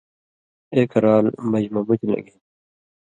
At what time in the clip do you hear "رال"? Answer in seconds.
1.03-1.25